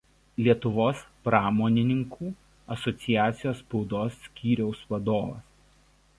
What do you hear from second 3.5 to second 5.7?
spaudos skyriaus vadovas.